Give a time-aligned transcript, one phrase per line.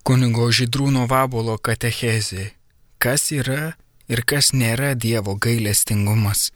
[0.00, 2.44] Kunigo Žydrūno Vabolo katechezė.
[3.04, 3.74] Kas yra
[4.08, 6.48] ir kas nėra Dievo gailestingumas?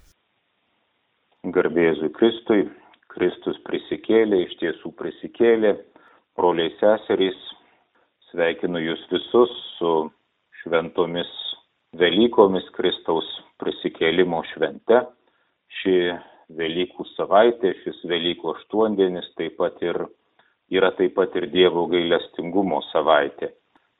[1.57, 2.65] Garbėzui Kristui,
[3.12, 5.75] Kristus prisikėlė, iš tiesų prisikėlė,
[6.41, 7.36] broliai seserys,
[8.30, 9.92] sveikinu jūs visus su
[10.62, 11.36] šventomis
[12.00, 13.29] Velykomis Kristaus
[13.61, 15.04] prisikėlimo švente.
[15.82, 15.98] Ši
[16.56, 20.06] Velykų savaitė, šis Velykų aštuondienis taip pat ir
[20.72, 23.50] yra taip pat ir Dievo gailestingumo savaitė.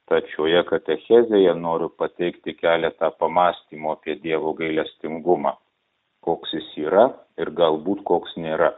[0.08, 5.54] Tačioje katechezėje noriu pateikti keletą pamastymų apie Dievo gailestingumą.
[6.25, 7.06] Koks jis yra
[7.40, 8.72] ir galbūt koks nėra.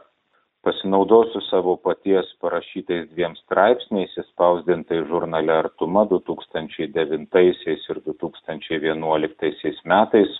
[0.67, 10.39] Pasinaudosiu savo paties parašytais dviem straipsniais, įspausdintais žurnale Artuma 2009 ir 2011 metais.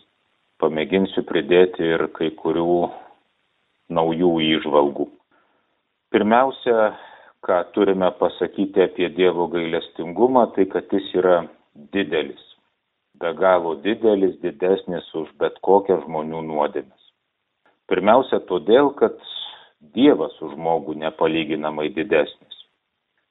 [0.57, 2.89] Pamėginsiu pridėti ir kai kurių
[3.93, 5.05] naujų įžvalgų.
[6.11, 6.95] Pirmiausia,
[7.45, 11.37] ką turime pasakyti apie Dievo gailestingumą, tai kad jis yra
[11.93, 12.43] didelis,
[13.21, 17.03] be galo didelis, didesnis už bet kokią žmonių nuodėmės.
[17.87, 19.15] Pirmiausia, todėl, kad
[19.95, 22.55] Dievas už žmogų nepalyginamai didesnis.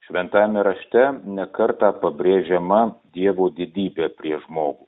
[0.06, 4.86] Šventame rašte nekarta pabrėžiama Dievo didybė prie žmogų.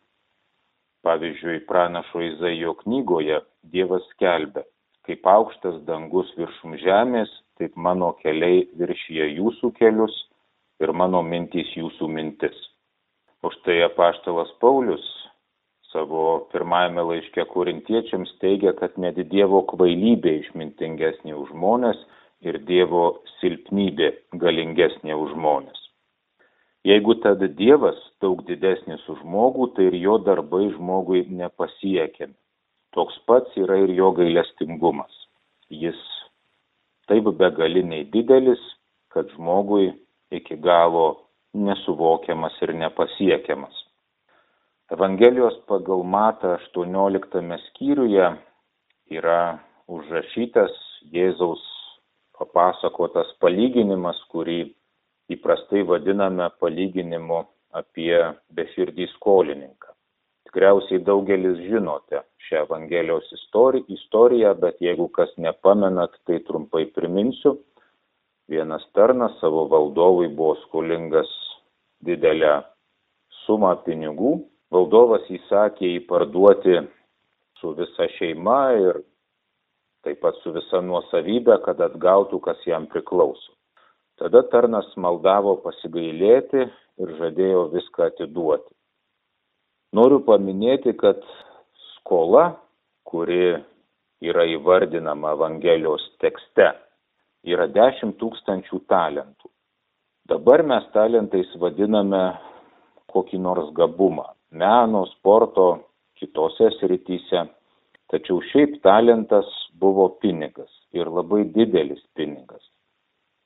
[1.03, 3.41] Pavyzdžiui, pranašo Izaijo knygoje
[3.73, 4.63] Dievas skelbia,
[5.07, 10.17] kaip aukštas dangus viršum žemės, taip mano keliai viršyje jūsų kelius
[10.83, 12.57] ir mano mintys jūsų mintis.
[13.43, 15.05] Už tai apaštalas Paulius
[15.93, 22.01] savo pirmajame laiške korintiečiams teigia, kad net Dievo kvailybė išmintingesnė už žmonės
[22.45, 23.05] ir Dievo
[23.39, 24.11] silpnybė
[24.43, 25.79] galingesnė už žmonės.
[26.87, 32.37] Jeigu tad Dievas daug didesnis už žmogų, tai ir jo darbai žmogui nepasiekiami.
[32.95, 35.13] Toks pats yra ir jo gailestingumas.
[35.69, 35.99] Jis
[37.09, 38.61] taip begaliniai didelis,
[39.13, 39.91] kad žmogui
[40.31, 41.07] iki galo
[41.55, 43.75] nesuvokiamas ir nepasiekiamas.
[44.93, 48.29] Evangelijos pagal Mata 18 skyriuje
[49.19, 49.41] yra
[49.89, 50.73] užrašytas
[51.13, 51.65] Jėzaus
[52.39, 54.61] papasakotas palyginimas, kurį
[55.33, 57.43] įprastai vadiname palyginimu
[57.81, 58.17] apie
[58.57, 59.98] beširdį skolininką.
[60.49, 67.59] Tikriausiai daugelis žinote šią Evangelijos istoriją, bet jeigu kas nepamenat, tai trumpai priminsiu.
[68.49, 71.29] Vienas tarnas savo valdovui buvo skolingas
[72.01, 72.63] didelę
[73.45, 74.39] sumą pinigų.
[74.73, 76.79] Valdovas įsakė jį parduoti
[77.61, 79.03] su visa šeima ir
[80.07, 83.53] taip pat su visa nuosavybė, kad atgautų, kas jam priklauso.
[84.17, 88.78] Tada tarnas maldavo pasigailėti ir žadėjo viską atiduoti.
[89.97, 91.23] Noriu paminėti, kad
[91.95, 92.51] skola,
[93.09, 93.57] kuri
[94.21, 96.75] yra įvardinama Evangelijos tekste,
[97.49, 99.49] yra 10 tūkstančių talentų.
[100.29, 102.23] Dabar mes talentais vadiname
[103.09, 104.27] kokį nors gabumą-
[104.63, 105.69] meno, sporto,
[106.21, 107.47] kitose srityse.
[108.13, 109.49] Tačiau šiaip talentas
[109.81, 112.65] buvo pinigas ir labai didelis pinigas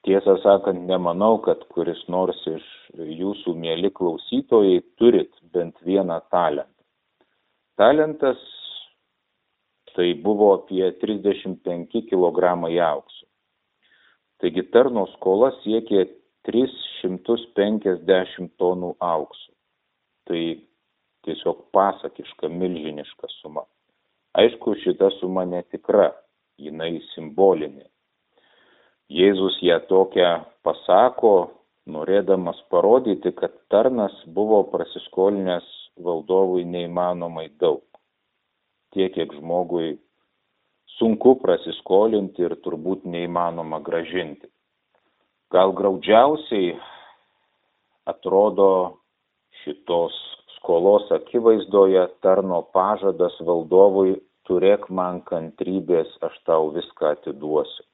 [0.07, 2.65] tiesą sakant nemanau kad kuris nors iš
[3.23, 6.83] jūsų mieli klausytojai turit bent vieną talentą.
[7.79, 8.41] Talentas
[9.95, 12.39] tai buvo apie 35 kg
[12.89, 13.27] aukso.
[14.43, 16.01] Taigi tarno skola siekė
[16.49, 19.51] 350 tonų aukso.
[20.27, 20.43] Tai
[21.27, 23.63] tiesiog pasakiška, milžiniška suma.
[24.39, 26.11] Aišku, šita suma netikra,
[26.59, 27.87] jinai simbolinė.
[29.13, 30.29] Jėzus ją tokią
[30.65, 31.33] pasako,
[31.95, 35.67] norėdamas parodyti, kad tarnas buvo prasiskolinęs
[36.07, 37.83] valdovui neįmanomai daug.
[38.97, 39.91] Tiek, kiek žmogui
[40.97, 44.49] sunku prasiskolinti ir turbūt neįmanoma gražinti.
[45.53, 46.73] Gal graudžiausiai
[48.09, 48.73] atrodo
[49.61, 50.17] šitos
[50.57, 54.17] skolos akivaizdoje tarno pažadas valdovui
[54.49, 57.92] turėk man kantrybės, aš tau viską atiduosiu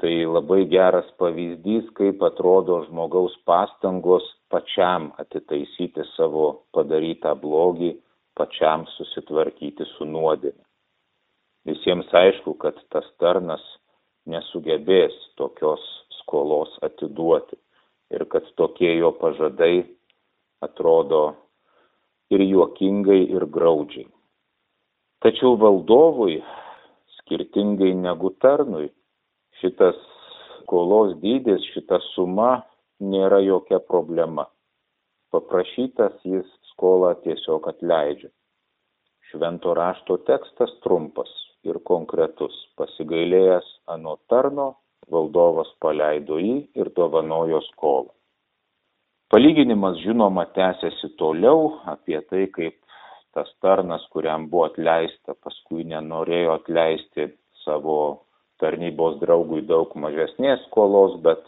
[0.00, 7.94] tai labai geras pavyzdys kaip atrodo žmogaus pastangos pačiam atitaisyti savo padarytą blogį
[8.36, 10.62] pačiam susitvarkyti su nuodėme.
[11.66, 13.64] Visiems aišku kad tas tarnas
[14.30, 15.82] nesugebės tokios
[16.20, 17.56] skolos atiduoti
[18.14, 19.86] ir kad tokie jo pažadai
[20.62, 21.22] atrodo
[22.30, 24.06] ir juokingai ir graudžiai.
[25.24, 26.36] Tačiau valdovui
[27.18, 28.90] skirtingai negu tarnui
[29.60, 29.98] šitas
[30.62, 32.62] skolos dydis, šita suma
[33.00, 34.46] nėra jokia problema.
[35.34, 38.30] Paprašytas jis skolą tiesiog atleidžia.
[39.30, 41.30] Švento rašto tekstas trumpas
[41.66, 42.54] ir konkretus.
[42.78, 44.68] Pasigailėjęs anu tarno,
[45.10, 48.12] valdovas paleido jį ir dovanojo skolą.
[49.30, 52.76] Palyginimas žinoma tęsiasi toliau apie tai, kaip
[53.34, 57.26] tas tarnas, kuriam buvo atleista, paskui nenorėjo atleisti
[57.64, 57.98] savo
[58.62, 61.42] tarnybos draugui daug mažesnės skolos, bet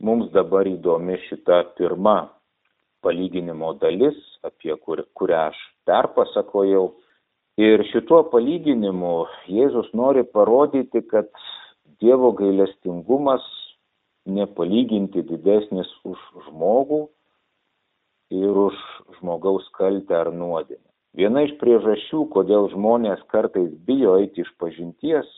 [0.00, 2.18] mums dabar įdomi šita pirma
[3.04, 5.58] palyginimo dalis, apie kur, kurią aš
[5.88, 6.86] perpasakojau.
[7.60, 9.12] Ir šituo palyginimu
[9.46, 11.28] Jėzus nori parodyti, kad
[12.02, 13.44] Dievo gailestingumas
[14.26, 16.18] nepalyginti didesnis už
[16.48, 17.04] žmogų
[18.34, 18.80] ir už
[19.20, 20.82] žmogaus kaltę ar nuodėmę.
[21.14, 25.28] Viena iš priežasčių, kodėl žmonės kartais bijo eiti iš pažinties,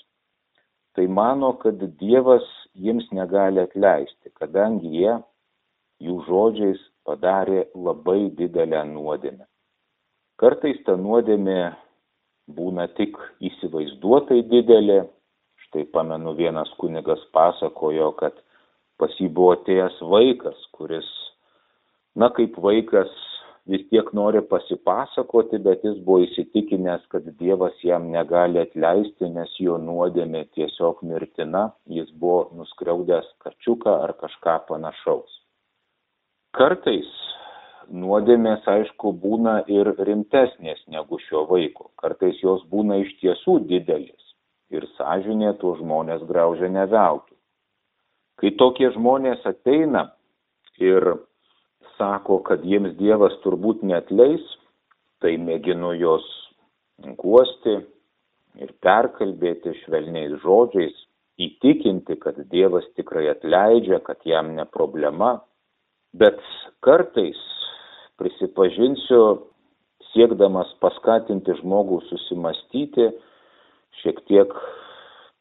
[0.97, 2.45] tai mano, kad Dievas
[2.75, 5.13] jiems negali atleisti, kadangi jie
[6.05, 9.45] jų žodžiais padarė labai didelę nuodėmę.
[10.41, 11.61] Kartais ta nuodėmė
[12.57, 15.05] būna tik įsivaizduotai didelė.
[15.67, 18.37] Štai pamenu, vienas kunigas pasakojo, kad
[19.01, 21.09] pas jį buvo atėjęs vaikas, kuris,
[22.17, 23.13] na kaip vaikas,
[23.71, 29.79] vis tiek nori pasipasakoti, bet jis buvo įsitikinęs, kad Dievas jam negali atleisti, nes jo
[29.83, 31.69] nuodėmė tiesiog mirtina,
[31.99, 35.41] jis buvo nuskriaudęs kačiuką ar kažką panašaus.
[36.57, 37.11] Kartais
[37.91, 44.23] nuodėmės, aišku, būna ir rimtesnės negu šio vaiko, kartais jos būna iš tiesų didelis
[44.75, 47.37] ir sąžinė tuos žmonės graužia ne veltui.
[48.41, 50.11] Kai tokie žmonės ateina
[50.83, 51.07] ir
[51.97, 54.45] sako, kad jiems Dievas turbūt netleis,
[55.21, 56.27] tai mėginu juos
[57.21, 57.79] guosti
[58.61, 60.97] ir perkalbėti švelniais žodžiais,
[61.41, 65.37] įtikinti, kad Dievas tikrai atleidžia, kad jam ne problema.
[66.17, 66.41] Bet
[66.85, 67.41] kartais,
[68.17, 69.21] prisipažinsiu,
[70.15, 73.11] siekdamas paskatinti žmogų susimastyti,
[74.01, 74.55] šiek tiek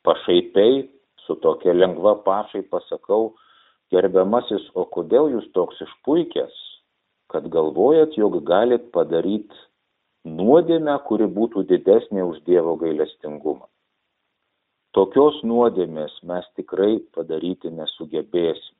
[0.03, 0.83] pašaipiai
[1.25, 3.33] su tokia lengva pašaipa sakau,
[3.93, 6.55] gerbiamasis, o kodėl jūs toks išpuikęs,
[7.33, 9.57] kad galvojat, jog galit padaryti
[10.25, 13.67] nuodėmę, kuri būtų didesnė už Dievo gailestingumą.
[14.95, 18.75] Tokios nuodėmės mes tikrai padaryti nesugebėsim.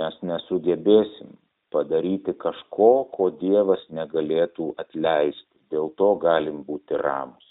[0.00, 1.34] Mes nesugebėsim
[1.72, 5.44] padaryti kažko, ko Dievas negalėtų atleisti.
[5.72, 7.44] Dėl to galim būti ramus.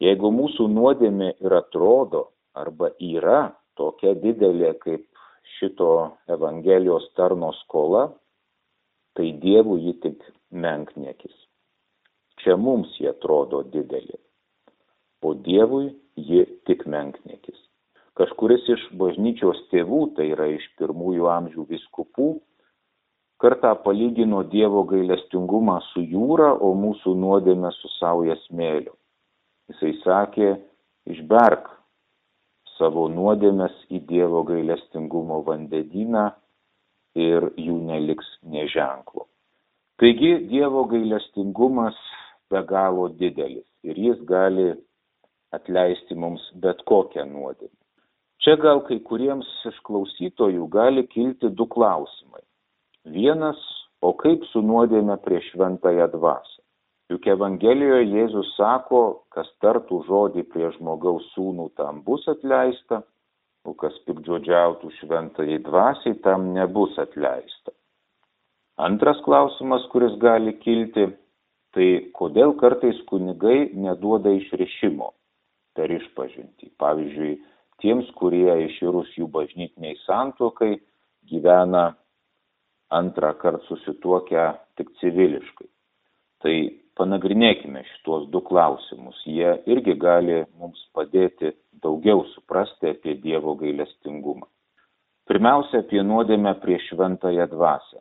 [0.00, 5.04] Jeigu mūsų nuodėmė ir atrodo, arba yra tokia didelė kaip
[5.58, 8.08] šito Evangelijos tarno skola,
[9.16, 11.34] tai Dievui ji tik menkniekis.
[12.40, 14.18] Čia mums ji atrodo didelė,
[15.26, 17.58] o Dievui ji tik menkniekis.
[18.18, 22.30] Kažkuris iš bažnyčios tėvų, tai yra iš pirmųjų amžių viskupų,
[23.40, 28.92] kartą palygino Dievo gailestingumą su jūra, o mūsų nuodėmę su sauja smėliu.
[29.70, 30.50] Jisai sakė,
[31.08, 31.70] išberk
[32.80, 36.30] savo nuodėmes į Dievo gailestingumo vandedyną
[37.20, 39.26] ir jų neliks neženklo.
[40.00, 41.98] Taigi Dievo gailestingumas
[42.50, 44.70] be galo didelis ir jis gali
[45.52, 47.76] atleisti mums bet kokią nuodėmę.
[48.40, 52.40] Čia gal kai kuriems iš klausytojų gali kilti du klausimai.
[53.04, 53.60] Vienas,
[54.00, 56.59] o kaip su nuodėme prieš šventąją dvasę?
[57.10, 63.00] Juk Evangelijoje Jėzus sako, kas tartų žodį prie žmogaus sūnų, tam bus atleista,
[63.66, 67.74] o kas pikdžodžiautų šventai dvasiai, tam nebus atleista.
[68.80, 71.08] Antras klausimas, kuris gali kilti,
[71.74, 75.10] tai kodėl kartais kunigai neduoda išrišimo
[75.74, 76.70] per išpažinti.
[76.80, 77.34] Pavyzdžiui,
[77.82, 80.76] tiems, kurie iširus jų bažnytiniai santokai
[81.30, 81.90] gyvena
[82.90, 84.46] antrą kartą susituokę
[84.78, 85.68] tik civiliškai.
[86.40, 86.54] Tai
[87.00, 89.16] panagrinėkime šitos du klausimus.
[89.24, 94.44] Jie irgi gali mums padėti daugiau suprasti apie Dievo gailestingumą.
[95.30, 98.00] Pirmiausia, apie nuodėmę prieš šventąją dvasę.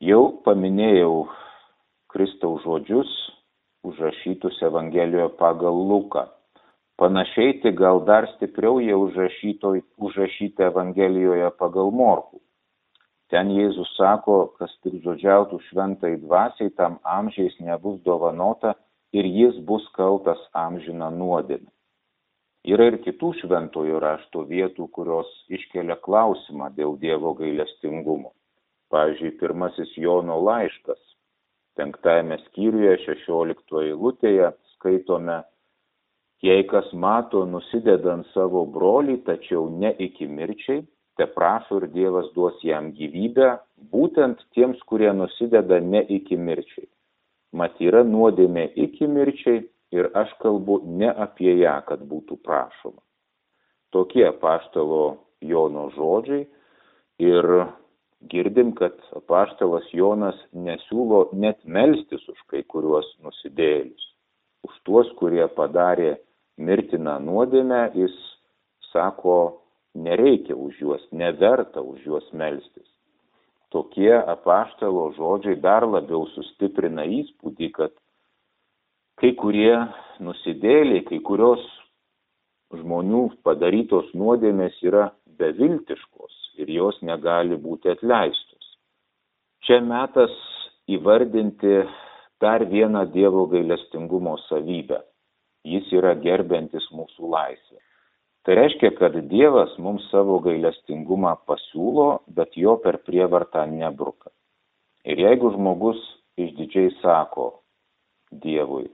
[0.00, 1.26] Jau paminėjau
[2.10, 3.10] Kristaus žodžius
[3.84, 6.26] užrašytus Evangelijoje pagal Luką.
[7.00, 12.40] Panašiai tik gal dar stipriau jie užrašyti Evangelijoje pagal Morkų.
[13.30, 18.74] Ten Jėzus sako, kas pikdžodžiautų šventai dvasiai, tam amžiais nebus dovanota
[19.14, 21.70] ir jis bus kaltas amžiną nuodėmę.
[22.66, 28.34] Yra ir kitų šventojo rašto vietų, kurios iškelia klausimą dėl Dievo gailestingumo.
[28.92, 30.98] Pavyzdžiui, pirmasis Jono laiškas,
[31.78, 35.38] penktajame skyriuje, šešioliktoje eilutėje skaitome,
[36.42, 40.82] jei kas mato nusidedant savo brolį, tačiau ne iki mirčiai,
[41.18, 43.50] te prašo ir Dievas duos jam gyvybę,
[43.92, 46.88] būtent tiems, kurie nusideda ne iki mirčiai.
[47.52, 49.64] Mat yra nuodėmė iki mirčiai
[49.96, 53.00] ir aš kalbu ne apie ją, kad būtų prašoma.
[53.90, 56.44] Tokie paštalo Jono žodžiai
[57.18, 57.46] ir
[58.30, 64.06] girdim, kad apaštalas Jonas nesiūlo net melstis už kai kuriuos nusidėlius.
[64.68, 66.18] Už tuos, kurie padarė
[66.60, 68.14] mirtiną nuodėmę, jis
[68.92, 69.62] sako,
[69.94, 72.86] nereikia už juos, neverta už juos melstis.
[73.70, 77.94] Tokie apaštalo žodžiai dar labiau sustiprina įspūdį, kad
[79.22, 79.76] kai kurie
[80.18, 81.62] nusidėliai, kai kurios
[82.74, 88.74] žmonių padarytos nuodėmės yra beviltiškos ir jos negali būti atleistos.
[89.66, 90.34] Čia metas
[90.90, 91.84] įvardinti
[92.42, 95.02] dar vieną Dievo gailestingumo savybę.
[95.68, 97.80] Jis yra gerbiantis mūsų laisvę.
[98.44, 104.32] Tai reiškia, kad Dievas mums savo gailestingumą pasiūlo, bet jo per prievartą nebruka.
[105.04, 106.00] Ir jeigu žmogus
[106.40, 107.50] išdidžiai sako
[108.32, 108.86] Dievui,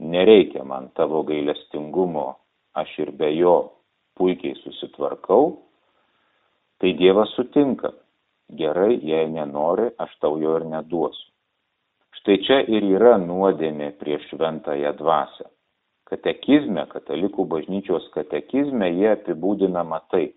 [0.00, 2.26] nereikia man tavo gailestingumo,
[2.76, 3.56] aš ir be jo
[4.16, 5.56] puikiai susitvarkau,
[6.80, 7.92] tai Dievas sutinka.
[8.56, 11.32] Gerai, jei nenori, aš tau jo ir neduosiu.
[12.20, 15.48] Štai čia ir yra nuodėmė prieš šventąją dvasę.
[16.06, 20.36] Katekizme, katalikų bažnyčios katekizme jie apibūdinama taip.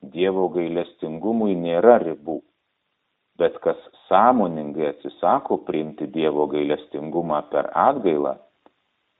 [0.00, 2.38] Dievo gailestingumui nėra ribų.
[3.40, 3.76] Bet kas
[4.08, 8.38] sąmoningai atsisako priimti Dievo gailestingumą per atgailą,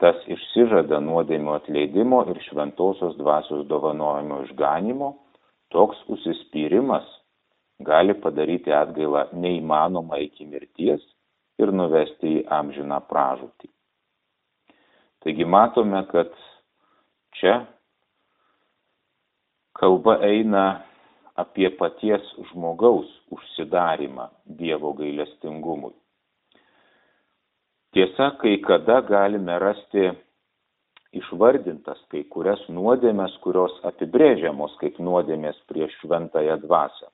[0.01, 5.11] tas išsižada nuodėmio atleidimo ir šventosios dvasios dovanojimo išganimo
[5.75, 7.05] toks užsispyrimas
[7.91, 11.05] gali padaryti atgailą neįmanomą iki mirties
[11.61, 13.69] ir nuvesti į amžiną pražūtį.
[15.21, 16.31] Taigi matome, kad
[17.37, 17.59] čia
[19.77, 20.65] kalba eina
[21.41, 24.29] apie paties žmogaus užsidarimą
[24.61, 25.93] Dievo gailestingumui.
[27.93, 30.11] Tiesa, kai kada galime rasti
[31.17, 37.09] išvardintas kai kurias nuodėmes, kurios apibrėžiamos kaip nuodėmės prieš šventąją dvasę.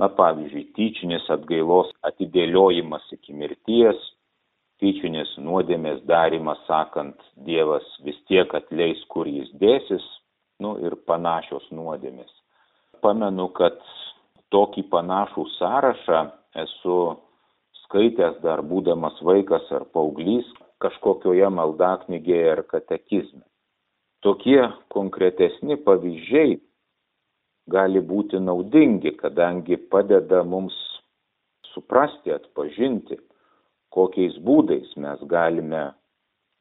[0.00, 3.98] Na pavyzdžiui, tyčinis atgailos atidėliojimas iki mirties,
[4.82, 10.04] tyčinis nuodėmės darimas, sakant, Dievas vis tiek atleis, kur jis dėsis,
[10.62, 12.30] nu ir panašios nuodėmės.
[13.02, 13.78] Pamenu, kad
[14.54, 16.24] tokį panašų sąrašą
[16.64, 16.98] esu
[17.84, 20.48] skaitęs dar būdamas vaikas ar paauglys,
[20.82, 23.44] kažkokioje maldaknygėje ar katekizme.
[24.22, 24.60] Tokie
[24.94, 26.58] konkretesni pavyzdžiai
[27.70, 30.74] gali būti naudingi, kadangi padeda mums
[31.72, 33.18] suprasti, atpažinti,
[33.94, 35.84] kokiais būdais mes galime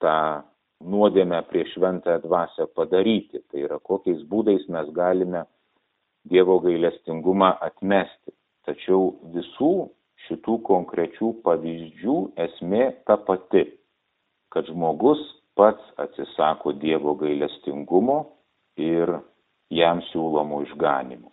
[0.04, 0.44] tą
[0.82, 3.42] nuodėmę prieš šventąją dvasę padaryti.
[3.50, 5.46] Tai yra, kokiais būdais mes galime
[6.30, 8.34] Dievo gailestingumą atmesti.
[8.68, 9.74] Tačiau visų
[10.28, 13.64] šitų konkrečių pavyzdžių esmė ta pati
[14.52, 15.20] kad žmogus
[15.56, 18.18] pats atsisako Dievo gailestingumo
[18.80, 19.14] ir
[19.72, 21.30] jam siūlomų išganimų.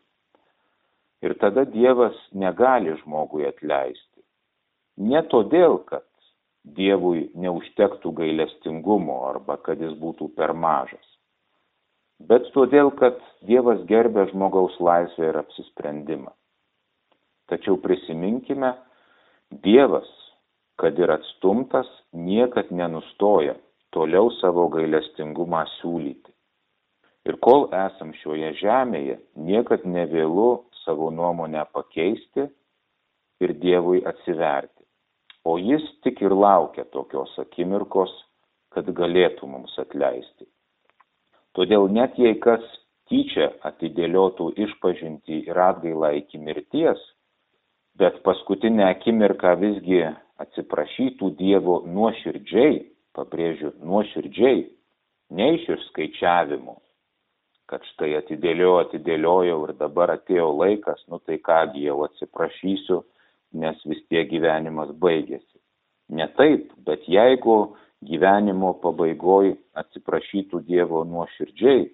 [1.26, 4.08] Ir tada Dievas negali žmogui atleisti.
[4.99, 6.05] Ne todėl, kad
[6.76, 11.07] Dievui neužtektų gailestingumo arba kad jis būtų per mažas,
[12.28, 13.17] bet todėl, kad
[13.49, 16.35] Dievas gerbė žmogaus laisvę ir apsisprendimą.
[17.49, 18.75] Tačiau prisiminkime,
[19.64, 20.11] Dievas
[20.78, 23.57] kad ir atstumtas, niekad nenustoja
[23.95, 26.31] toliau savo gailestingumą siūlyti.
[27.28, 30.50] Ir kol esam šioje žemėje, niekad nevėlu
[30.85, 32.47] savo nuomonę pakeisti
[33.43, 34.77] ir Dievui atsiverti.
[35.45, 38.12] O jis tik ir laukia tokios akimirkos,
[38.75, 40.47] kad galėtų mums atleisti.
[41.57, 42.64] Todėl net jei kas
[43.09, 47.00] tyčia atidėliotų išpažinti ir atgailą iki mirties,
[47.99, 50.02] bet paskutinę akimirką visgi
[50.38, 52.83] atsiprašytų Dievo nuoširdžiai,
[53.16, 54.66] pabrėžiu, nuoširdžiai,
[55.35, 56.76] ne iš išskaičiavimų,
[57.68, 63.02] kad štai atidėliojau, atidėliojau ir dabar atėjo laikas, nu tai kągi jau atsiprašysiu,
[63.52, 65.57] nes vis tiek gyvenimas baigėsi.
[66.09, 67.76] Ne taip, bet jeigu
[68.09, 71.88] gyvenimo pabaigoj atsiprašytų Dievo nuoširdžiai,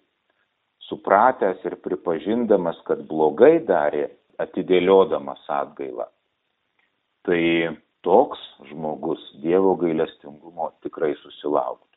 [0.89, 4.09] supratęs ir pripažindamas, kad blogai darė,
[4.39, 6.07] atidėliodamas atgailą.
[7.25, 7.43] Tai
[8.05, 11.89] toks žmogus Dievo gailestingumo tikrai susilauktų.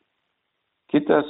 [0.88, 1.28] Kitas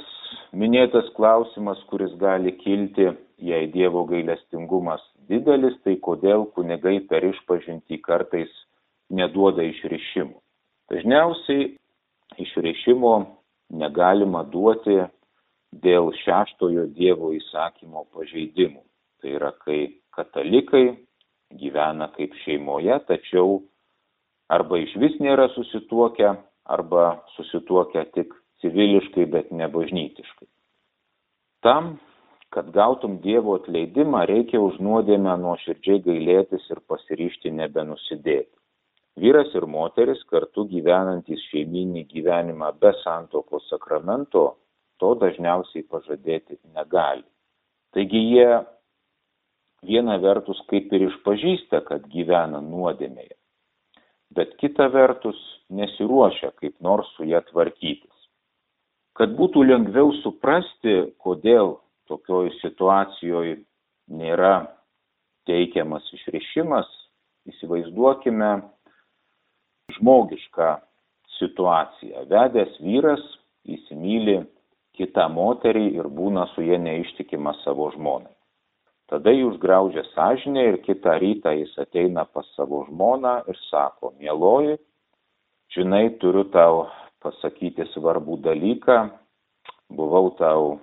[0.55, 3.09] minėtas klausimas, kuris gali kilti,
[3.43, 8.51] jei Dievo gailestingumas didelis, tai kodėl kunigai per išpažinti kartais
[9.09, 10.37] neduoda išrišimų.
[10.89, 11.69] Dažniausiai
[12.41, 13.13] išrišimo
[13.81, 14.97] negalima duoti
[15.83, 18.81] dėl šeštojo Dievo įsakymo pažeidimų.
[19.21, 20.97] Tai yra, kai katalikai
[21.59, 23.59] gyvena kaip šeimoje, tačiau
[24.49, 26.33] arba iš vis nėra susituokę,
[26.69, 27.05] arba
[27.35, 30.47] susituokę tik civiliškai, bet ne bažnytiškai.
[31.65, 31.97] Tam
[32.53, 38.53] kad gautum Dievo atleidimą, reikia už nuodėmę nuoširdžiai gailėtis ir pasiryšti nebenusidėti.
[39.19, 44.43] Vyras ir moteris kartu gyvenantys šeiminį gyvenimą be santokos sakramento
[45.01, 47.25] to dažniausiai pažadėti negali.
[47.93, 48.61] Taigi jie
[49.85, 53.35] viena vertus kaip ir išpažįsta, kad gyvena nuodėmėje,
[54.35, 55.39] bet kita vertus
[55.69, 58.15] nesiruošia kaip nors su ją tvarkytis.
[59.19, 61.75] Kad būtų lengviau suprasti, kodėl
[62.09, 63.59] tokioj situacijoje
[64.09, 64.53] nėra
[65.49, 66.87] teikiamas išrišimas,
[67.49, 68.51] įsivaizduokime
[69.97, 70.69] žmogišką
[71.39, 72.25] situaciją.
[72.29, 73.23] Vedęs vyras
[73.69, 74.41] įsimylė
[74.99, 78.33] kitą moterį ir būna su jie neištikimas savo žmonai.
[79.09, 84.77] Tada jį užgraužia sąžinė ir kitą rytą jis ateina pas savo žmoną ir sako, mėloji,
[85.73, 86.85] žinai, turiu tau
[87.23, 88.99] pasakyti svarbų dalyką,
[89.97, 90.77] buvau tau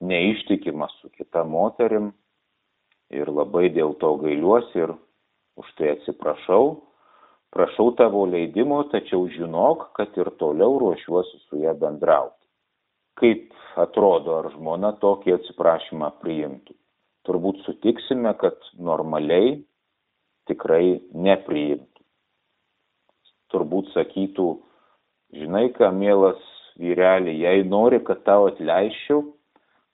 [0.00, 2.12] neištikimas su kita moterim
[3.10, 4.94] ir labai dėl to gailiuosi ir
[5.56, 6.82] už tai atsiprašau.
[7.56, 12.42] Prašau tavo leidimo, tačiau žinok, kad ir toliau ruošiuosi su ją bendrauti.
[13.16, 16.74] Kaip atrodo, ar žmona tokį atsiprašymą priimtų?
[17.24, 19.62] Turbūt sutiksime, kad normaliai
[20.50, 22.04] tikrai nepriimtų.
[23.54, 24.50] Turbūt sakytų,
[25.38, 26.42] žinai ką, mielas
[26.82, 29.22] vyrelį, jei nori, kad tau atleiščiau,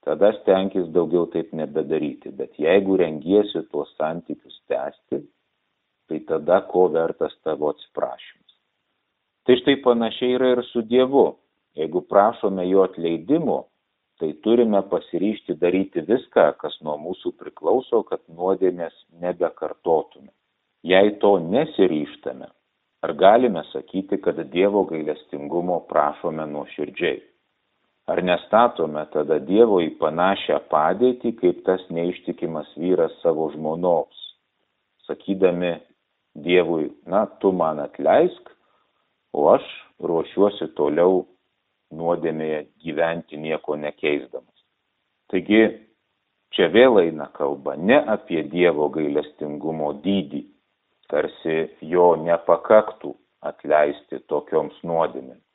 [0.04, 2.32] tada stenkis daugiau taip nebedaryti.
[2.38, 5.22] Bet jeigu rengiesi tuos santykius tęsti,
[6.08, 8.56] tai tada ko vertas tavo atsiprašymas.
[9.46, 11.26] Tai štai panašiai yra ir su Dievu.
[11.78, 13.58] Jeigu prašome jo atleidimo,
[14.20, 18.92] tai turime pasiryšti daryti viską, kas nuo mūsų priklauso, kad nuodėmės
[19.22, 20.30] nebekartotume.
[20.86, 22.46] Jei to nesiryštame,
[23.02, 27.22] ar galime sakyti, kad Dievo gailestingumo prašome nuo širdžiai?
[28.10, 34.24] Ar nestatome tada Dievo į panašią padėtį, kaip tas neištikimas vyras savo žmonoms,
[35.06, 35.76] sakydami
[36.42, 38.50] Dievui, na, tu man atleisk,
[39.36, 39.66] o aš
[40.02, 41.20] ruošiuosi toliau
[41.94, 44.64] nuodėmėje gyventi nieko nekeisdamas.
[45.30, 45.62] Taigi,
[46.56, 50.42] čia vėl eina kalba ne apie Dievo gailestingumo dydį,
[51.12, 51.58] tarsi
[51.94, 53.14] jo nepakaktų
[53.52, 55.51] atleisti tokioms nuodėmėms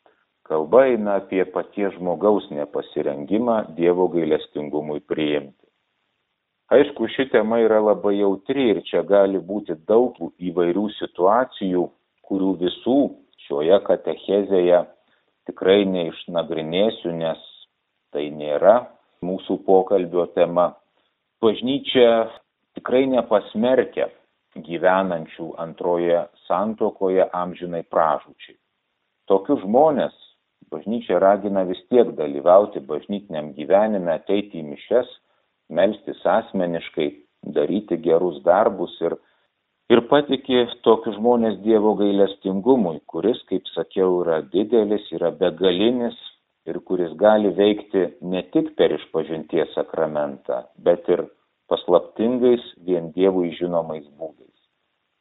[0.48, 5.66] Kalba eina apie paties žmogaus nepasirengimą Dievo gailestingumui priimti.
[6.72, 11.84] Aišku, ši tema yra labai jautri ir čia gali būti daug įvairių situacijų,
[12.28, 13.00] kurių visų
[13.48, 14.82] šioje katechezėje
[15.48, 17.44] tikrai neišnagrinėsiu, nes
[18.12, 18.78] tai nėra
[19.24, 20.74] mūsų pokalbio tema.
[21.44, 22.28] Bažnyčia
[22.76, 24.08] tikrai nepasmerkia
[24.56, 28.56] gyvenančių antroje santokoje amžinai pražučiai.
[29.28, 30.16] Tokius žmonės
[30.72, 35.10] bažnyčia ragina vis tiek dalyvauti bažnytiniam gyvenime, ateiti į mišes,
[35.70, 37.10] melstis asmeniškai,
[37.56, 39.16] daryti gerus darbus ir,
[39.94, 46.18] ir patikė tokius žmonės Dievo gailestingumui, kuris, kaip sakiau, yra didelis, yra begalinis
[46.68, 51.24] ir kuris gali veikti ne tik per išpažinties sakramentą, bet ir
[51.72, 54.54] paslaptingais vien Dievui žinomais būdais.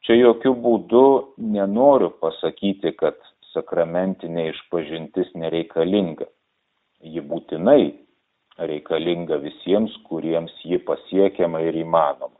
[0.03, 1.07] Čia jokių būdų
[1.55, 3.15] nenoriu pasakyti, kad
[3.57, 6.29] sakramentinė išpažintis nereikalinga.
[7.01, 7.81] Ji būtinai
[8.57, 12.37] reikalinga visiems, kuriems ji pasiekiama ir įmanoma.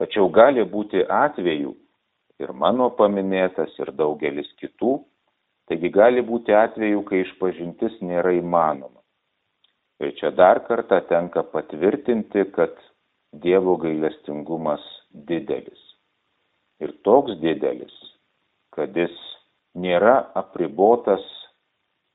[0.00, 1.72] Tačiau gali būti atvejų,
[2.42, 4.96] ir mano paminėtas, ir daugelis kitų,
[5.70, 8.98] taigi gali būti atvejų, kai išpažintis nėra įmanoma.
[10.02, 12.74] Ir čia dar kartą tenka patvirtinti, kad
[13.32, 14.82] Dievo gailestingumas
[15.28, 15.80] didelis.
[16.84, 17.94] Ir toks didelis,
[18.76, 19.14] kad jis
[19.74, 21.24] nėra apribotas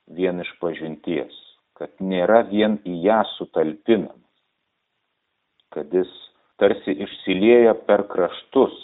[0.07, 1.33] vien iš pažinties,
[1.77, 4.33] kad nėra vien į ją sutalpinamas,
[5.73, 6.11] kad jis
[6.61, 8.75] tarsi išsilieja per kraštus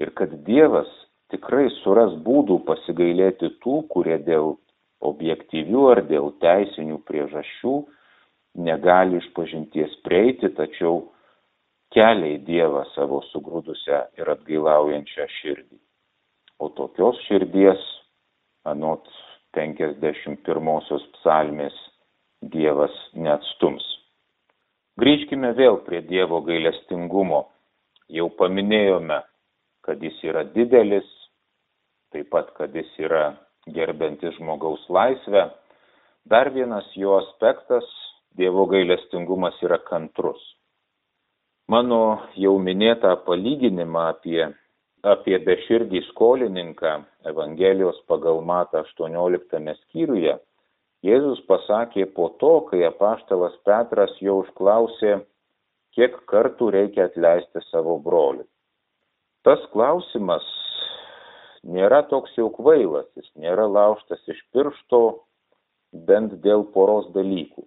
[0.00, 0.88] ir kad Dievas
[1.32, 4.56] tikrai suras būdų pasigailėti tų, kurie dėl
[5.02, 7.74] objektyvių ar dėl teisinių priežasčių
[8.62, 11.08] negali iš pažinties prieiti, tačiau
[11.92, 15.80] kelia į Dievą savo sugrūdusią ir atgailaujančią širdį
[16.62, 17.82] o tokios širdies,
[18.70, 19.08] anot
[19.58, 21.74] 51 psalmės,
[22.42, 23.84] Dievas neatstums.
[24.98, 27.44] Grįžkime vėl prie Dievo gailestingumo.
[28.10, 29.20] Jau paminėjome,
[29.86, 31.06] kad jis yra didelis,
[32.10, 33.36] taip pat, kad jis yra
[33.70, 35.44] gerbiantis žmogaus laisvę.
[36.26, 37.86] Dar vienas jo aspektas-
[38.38, 40.42] Dievo gailestingumas yra kantrus.
[41.68, 44.50] Mano jau minėtą palyginimą apie
[45.02, 46.94] apie beširdį skolininką
[47.26, 50.38] Evangelijos pagal Matą 18 skyriuje
[51.02, 55.16] Jėzus pasakė po to, kai apaštalas Petras jau užklausė,
[55.98, 58.46] kiek kartų reikia atleisti savo broliui.
[59.42, 60.46] Tas klausimas
[61.66, 65.02] nėra toks jau kvailas, jis nėra lauštas iš piršto,
[66.06, 67.66] bent dėl poros dalykų.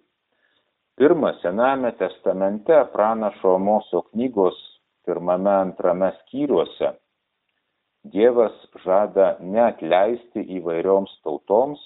[0.96, 4.56] Pirma, Sename testamente pranašo Moso knygos
[5.04, 6.96] pirmame antrame skyriuose
[8.12, 11.80] Dievas žada neatleisti įvairioms tautoms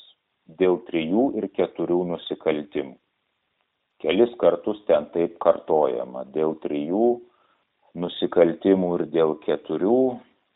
[0.61, 2.97] dėl trijų ir keturių nusikaltimų.
[4.01, 7.21] Kelis kartus ten taip kartojama dėl trijų
[8.01, 10.01] nusikaltimų ir dėl keturių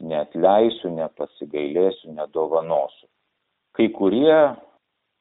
[0.05, 3.09] neatleisiu, nepasigailėsiu, nedovanosiu.
[3.77, 4.37] Kai kurie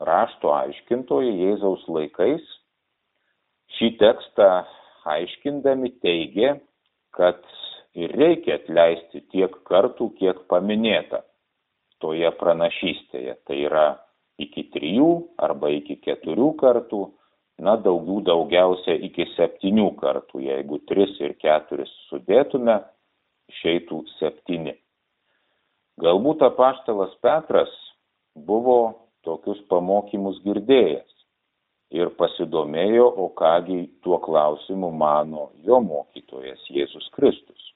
[0.04, 2.44] rašto aiškintojai Jėzaus laikais
[3.78, 4.50] šį tekstą
[5.14, 6.56] aiškindami teigė,
[7.18, 7.42] kad
[7.96, 11.24] ir reikia atleisti tiek kartų, kiek paminėta
[12.04, 13.36] toje pranašystėje.
[13.48, 13.88] Tai yra
[14.42, 17.04] iki trijų arba iki keturių kartų,
[17.64, 20.42] na daugiau daugiausia iki septynių kartų.
[20.48, 22.82] Jeigu tris ir keturis sudėtume,
[23.54, 24.76] išeitų septyni.
[26.02, 27.72] Galbūt apaštalas Petras
[28.34, 31.12] buvo tokius pamokymus girdėjęs
[31.94, 37.73] ir pasidomėjo, o kągi tuo klausimu mano jo mokytojas Jėzus Kristus.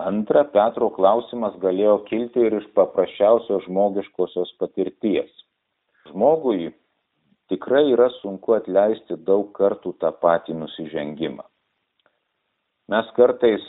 [0.00, 5.30] Antra, Petro klausimas galėjo kilti ir iš paprasčiausios žmogiškosios patirties.
[6.08, 6.70] Žmogui
[7.52, 11.44] tikrai yra sunku atleisti daug kartų tą patį nusižengimą.
[12.90, 13.66] Mes kartais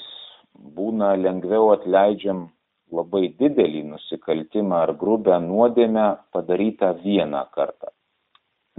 [0.77, 2.45] būna lengviau atleidžiam
[2.95, 7.91] labai didelį nusikaltimą ar grubę nuodėmę padarytą vieną kartą.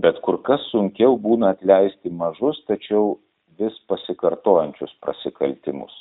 [0.01, 3.19] Bet kur kas sunkiau būna atleisti mažus, tačiau
[3.61, 5.93] vis pasikartojančius prasikaltimus.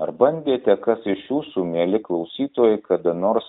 [0.00, 3.48] Ar bandėte, kas iš jūsų, mėly klausytojai, kada nors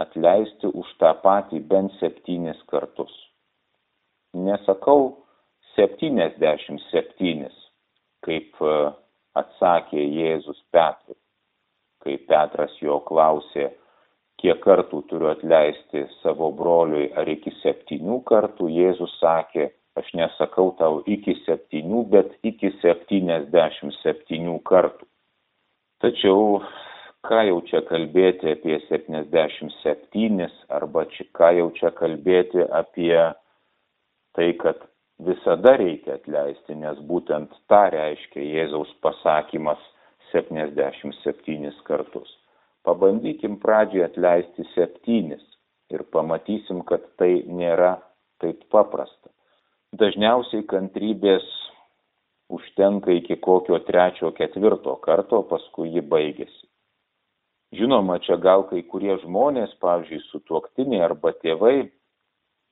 [0.00, 3.12] atleisti už tą patį bent septynis kartus?
[4.32, 5.12] Nesakau
[5.74, 7.56] septyniasdešimt septynis,
[8.24, 8.74] kaip e,
[9.42, 11.20] atsakė Jėzus Petrui
[12.06, 13.70] kai Petras jo klausė,
[14.40, 21.00] kiek kartų turiu atleisti savo broliui ar iki septynių kartų, Jėzus sakė, aš nesakau tau
[21.16, 25.08] iki septynių, bet iki septyniasdešimt septynių kartų.
[26.06, 26.60] Tačiau
[27.26, 30.44] ką jau čia kalbėti apie 77
[30.76, 31.02] arba
[31.34, 33.16] ką jau čia kalbėti apie
[34.38, 34.84] tai, kad
[35.26, 39.82] visada reikia atleisti, nes būtent tą reiškia Jėzaus pasakymas
[40.30, 42.30] 77 kartus.
[42.86, 45.42] Pabandykim pradžiai atleisti septynis
[45.90, 47.96] ir pamatysim, kad tai nėra
[48.38, 49.34] taip paprasta.
[49.90, 51.50] Dažniausiai kantrybės
[52.52, 56.66] užtenka iki kokio trečio, ketvirto karto, paskui ji baigėsi.
[57.74, 61.90] Žinoma, čia gal kai kurie žmonės, pavyzdžiui, sutuoktiniai arba tėvai,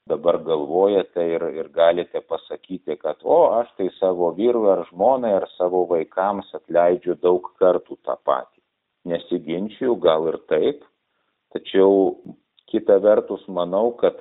[0.09, 5.49] dabar galvojate ir, ir galite pasakyti, kad o, aš tai savo vyrui ar žmonai ar
[5.57, 8.61] savo vaikams atleidžiu daug kartų tą patį.
[9.11, 10.85] Nesiginčiu, gal ir taip,
[11.53, 12.15] tačiau
[12.71, 14.21] kita vertus manau, kad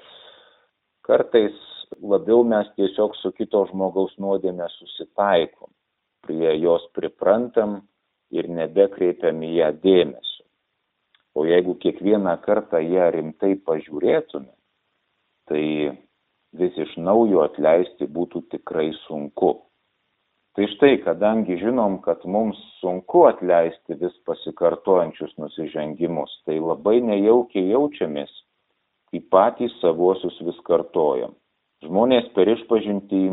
[1.05, 1.55] kartais
[2.01, 5.69] labiau mes tiesiog su kito žmogaus nuodėmė susitaikom,
[6.25, 7.81] prie jos priprantam
[8.31, 10.45] ir nebekreipiam į ją dėmesio.
[11.33, 14.51] O jeigu kiekvieną kartą ją rimtai pažiūrėtume,
[15.49, 15.63] tai
[16.53, 19.55] vis iš naujo atleisti būtų tikrai sunku.
[20.53, 28.29] Tai štai, kadangi žinom, kad mums sunku atleisti vis pasikartojančius nusižengimus, tai labai nejaukiai jaučiamės,
[29.09, 31.33] kai patys savuosius vis kartojam.
[31.83, 33.23] Žmonės per išpažinti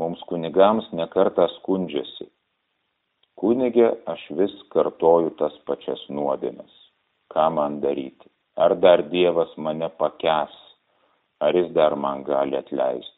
[0.00, 2.30] mums kunigams nekartą skundžiasi.
[3.40, 6.70] Kunigė, aš vis kartoju tas pačias nuodėmes.
[7.34, 8.30] Ką man daryti?
[8.56, 10.54] Ar dar Dievas mane pakes?
[11.44, 13.12] ar jis dar man gali atleisti.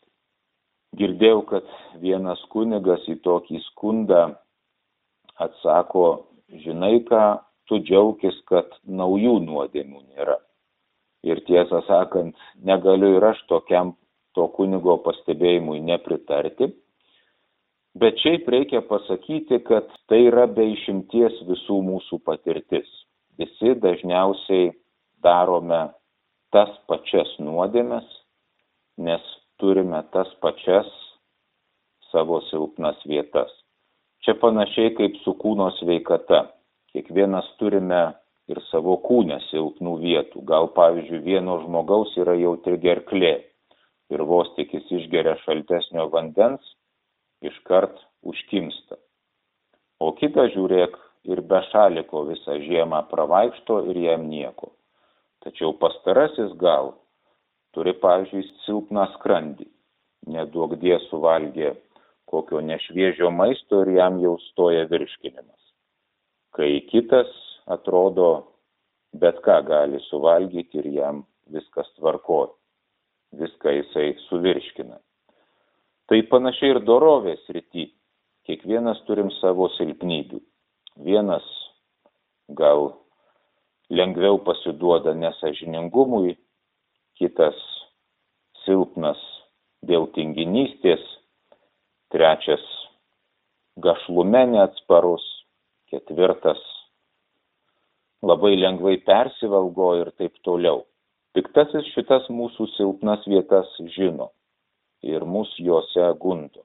[0.97, 1.67] Girdėjau, kad
[2.03, 4.23] vienas kunigas į tokį skundą
[5.47, 6.07] atsako,
[6.65, 7.25] žinai ką,
[7.69, 10.39] tu džiaugis, kad naujų nuodėmių nėra.
[11.27, 12.37] Ir tiesą sakant,
[12.71, 13.95] negaliu ir aš tokiam
[14.37, 16.71] to kunigo pastebėjimui nepritarti.
[17.97, 22.89] Bet šiaip reikia pasakyti, kad tai yra be išimties visų mūsų patirtis.
[23.41, 24.75] Visi dažniausiai
[25.25, 25.87] darome
[26.53, 28.05] tas pačias nuodėmes,
[29.01, 29.25] nes
[29.61, 30.93] turime tas pačias
[32.13, 33.49] savo silpnas vietas.
[34.25, 36.47] Čia panašiai kaip su kūno sveikata.
[36.93, 38.05] Kiekvienas turime
[38.53, 40.45] ir savo kūnę silpnų vietų.
[40.49, 43.37] Gal pavyzdžiui vieno žmogaus yra jautri gerklė
[44.15, 46.63] ir vos tik jis išgeria šaltesnio vandens,
[47.43, 48.99] iškart užkimsta.
[50.01, 50.97] O kitą žiūrėk
[51.33, 54.73] ir be šaliko visą žiemą pravaikšto ir jam nieko.
[55.45, 56.95] Tačiau pastarasis gal
[57.75, 59.67] turi, pavyzdžiui, silpną skrandį,
[60.83, 61.75] die suvalgė
[62.27, 65.63] kokio nešviežio maisto ir jam jau stoja virškinimas.
[66.57, 67.31] Kai kitas
[67.67, 68.31] atrodo
[69.15, 72.57] bet ką gali suvalgyti ir jam viskas tvarko,
[73.33, 74.99] viską jisai suvirškina.
[76.07, 77.89] Tai panašiai ir dorovės rytį.
[78.47, 80.39] Kiekvienas turim savo silpnybių.
[81.03, 81.47] Vienas
[82.55, 82.93] gal
[83.91, 86.37] lengviau pasiduoda nesažiningumui,
[87.19, 87.59] kitas
[88.63, 89.19] silpnas
[89.87, 91.03] dėl tinginystės,
[92.15, 92.63] trečias
[93.83, 95.25] gašlume neatsparus,
[95.91, 96.63] ketvirtas
[98.27, 100.85] labai lengvai persivalgo ir taip toliau.
[101.37, 104.31] Piktasis šitas mūsų silpnas vietas žino
[105.05, 106.63] ir mus juose gundo.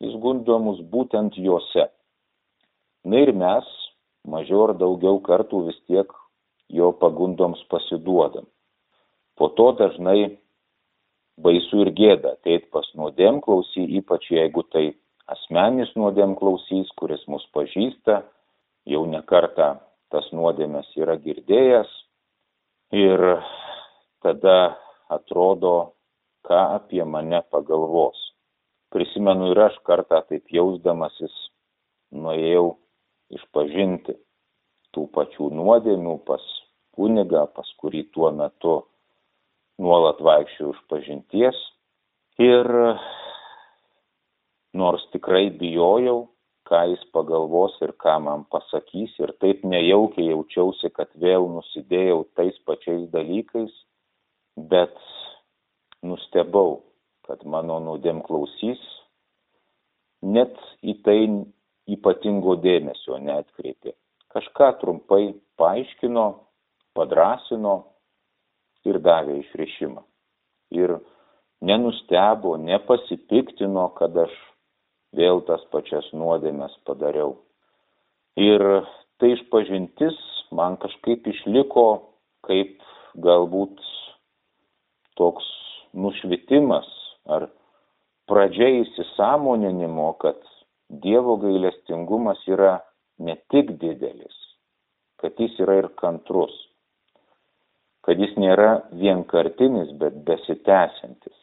[0.00, 1.84] Jis gundo mus būtent juose.
[3.04, 3.68] Na ir mes
[4.24, 6.14] mažiau ar daugiau kartų vis tiek
[6.72, 8.48] jo pagundoms pasiduodam.
[9.36, 10.38] Po to dažnai
[11.44, 14.86] baisu ir gėda ateit pas nuodėm klausy, ypač jeigu tai
[15.28, 18.22] asmenis nuodėm klausys, kuris mus pažįsta,
[18.88, 19.74] jau nekarta
[20.08, 21.92] tas nuodėmės yra girdėjęs
[22.96, 23.28] ir
[24.24, 24.76] tada
[25.08, 25.94] atrodo,
[26.46, 28.18] ką apie mane pagalvos.
[28.92, 31.34] Prisimenu ir aš kartą taip jausdamasis
[32.14, 32.78] nuėjau
[33.36, 34.16] išpažinti
[34.96, 36.44] tų pačių nuodėmių pas
[36.96, 38.78] kunigą, pas kurį tuo metu
[39.78, 41.58] nuolat vaikščiau iš pažinties.
[42.42, 42.70] Ir
[44.78, 46.28] nors tikrai bijojau,
[46.68, 52.56] ką jis pagalvos ir ką man pasakys, ir taip nejaukiai jaučiausi, kad vėl nusidėjau tais
[52.68, 53.72] pačiais dalykais,
[54.70, 54.96] bet
[56.02, 56.82] nustebau,
[57.28, 58.80] kad mano nuodėm klausys,
[60.22, 61.18] net į tai
[61.88, 63.94] ypatingo dėmesio neatkreipė.
[64.34, 66.26] Kažką trumpai paaiškino,
[66.96, 67.74] padrasino
[68.88, 70.02] ir davė išrišimą.
[70.76, 70.98] Ir
[71.64, 74.34] nenustebo, nepasipiktino, kad aš
[75.16, 77.38] vėl tas pačias nuodėmės padariau.
[78.38, 78.62] Ir
[79.18, 80.18] tai išpažintis
[80.54, 81.86] man kažkaip išliko
[82.46, 82.78] kaip
[83.24, 83.80] galbūt
[85.18, 85.46] toks
[85.94, 86.88] nušvitimas
[87.36, 87.48] ar
[88.30, 90.38] pradžia įsisamoninimo, kad
[90.88, 92.78] Dievo gailestingumas yra
[93.20, 94.36] ne tik didelis,
[95.20, 96.54] kad jis yra ir kantrus,
[98.06, 101.36] kad jis nėra vienkartinis, bet besitęsiantis.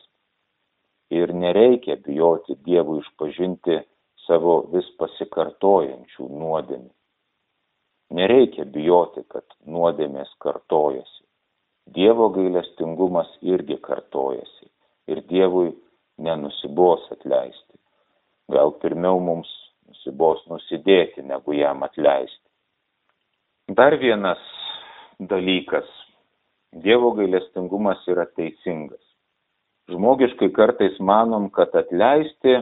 [1.14, 3.78] Ir nereikia bijoti Dievui išpažinti
[4.26, 6.90] savo vis pasikartojančių nuodėmių.
[8.18, 11.25] Nereikia bijoti, kad nuodėmės kartojasi.
[11.93, 14.71] Dievo gailestingumas irgi kartojasi
[15.12, 15.69] ir Dievui
[16.17, 17.76] nenusibos atleisti
[18.52, 19.50] gal pirmiau mums
[19.89, 22.41] nusibos nusidėti, negu jam atleisti.
[23.78, 24.41] Dar vienas
[25.19, 25.88] dalykas.
[26.86, 29.02] Dievo gailestingumas yra teisingas.
[29.89, 32.58] Žmogiškai kartais manom, kad atleisti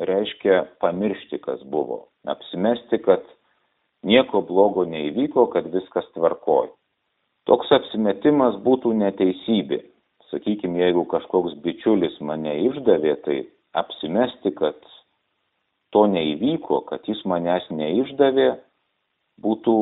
[0.00, 2.06] reiškia pamiršti, kas buvo.
[2.28, 3.24] Apsimesti, kad
[4.06, 6.70] nieko blogo neįvyko, kad viskas tvarkoja.
[7.48, 9.80] Toks apsimetimas būtų neteisybė.
[10.30, 13.38] Sakykime, jeigu kažkoks bičiulis mane išdavė, tai
[13.74, 14.78] apsimesti, kad
[15.94, 18.50] to neįvyko, kad jis manęs neišdavė,
[19.42, 19.76] būtų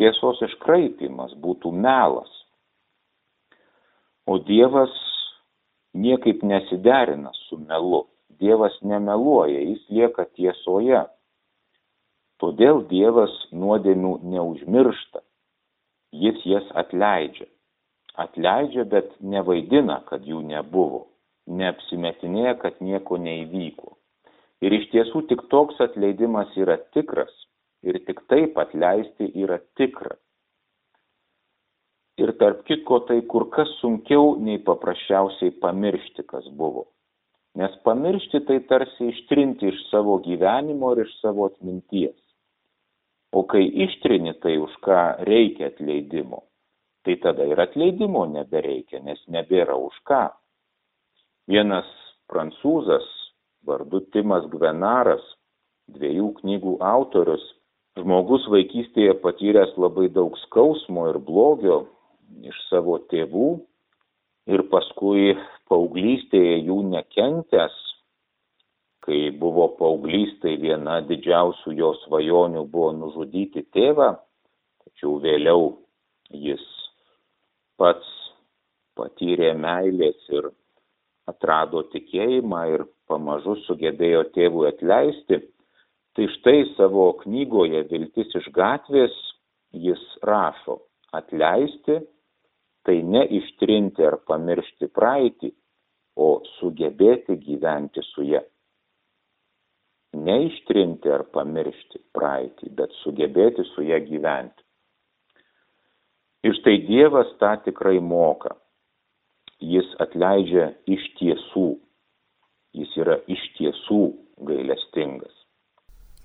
[0.00, 2.30] tiesos iškraipimas, būtų melas.
[4.30, 4.94] O Dievas
[5.92, 8.06] niekaip nesiderina su melu.
[8.40, 11.02] Dievas nemeluoja, jis lieka tiesoje.
[12.40, 15.20] Todėl Dievas nuodėmių neužmiršta.
[16.12, 17.46] Jis jas atleidžia.
[18.18, 21.06] Atleidžia, bet nevaidina, kad jų nebuvo.
[21.46, 23.94] Neapsimetinėja, kad nieko neįvyko.
[24.60, 27.32] Ir iš tiesų tik toks atleidimas yra tikras
[27.82, 30.16] ir tik taip atleisti yra tikra.
[32.20, 36.90] Ir tarp kitko tai kur kas sunkiau nei paprasčiausiai pamiršti, kas buvo.
[37.56, 42.18] Nes pamiršti tai tarsi ištrinti iš savo gyvenimo ir iš savo atminties.
[43.32, 46.42] O kai ištrini tai, už ką reikia atleidimo,
[47.06, 50.24] tai tada ir atleidimo nebereikia, nes nebėra už ką.
[51.50, 51.86] Vienas
[52.30, 53.06] prancūzas
[53.66, 55.22] vardu Timas Gvenaras,
[55.94, 57.42] dviejų knygų autorius,
[57.98, 61.84] žmogus vaikystėje patyręs labai daug skausmo ir blogio
[62.46, 63.50] iš savo tėvų
[64.50, 65.34] ir paskui
[65.70, 67.74] paauglystėje jų nekentęs,
[69.04, 74.12] kai buvo paauglys, tai viena didžiausių jo svajonių buvo nužudyti tėvą,
[74.84, 75.70] tačiau vėliau
[76.30, 76.64] jis
[77.80, 78.08] pats
[78.98, 80.50] patyrė meilės ir
[81.30, 85.40] atrado tikėjimą ir pamažu sugebėjo tėvui atleisti,
[86.14, 89.14] tai štai savo knygoje Viltis iš gatvės
[89.72, 90.80] jis rašo,
[91.16, 92.00] atleisti
[92.84, 95.52] tai ne ištrinti ar pamiršti praeitį,
[96.20, 98.42] o sugebėti gyventi su ją.
[100.16, 104.64] Ne ištrinti ar pamiršti praeitį, bet sugebėti su ją gyventi.
[106.42, 108.56] Ir štai Dievas tą tikrai moka.
[109.60, 111.68] Jis atleidžia iš tiesų.
[112.74, 114.02] Jis yra iš tiesų
[114.48, 115.34] gailestingas.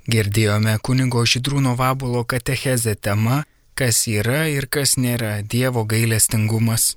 [0.05, 3.41] Girdėjome kunigo Židrūno Vabulo katechezę tema,
[3.73, 6.93] kas yra ir kas nėra Dievo gailestingumas.